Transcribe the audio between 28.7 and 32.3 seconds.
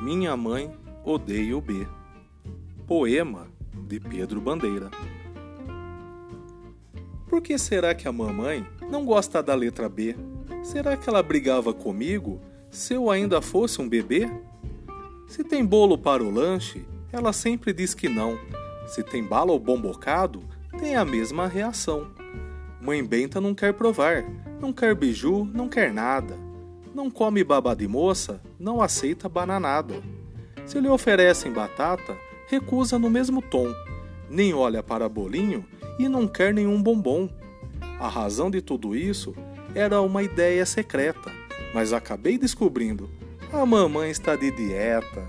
aceita bananada. Se lhe oferecem batata,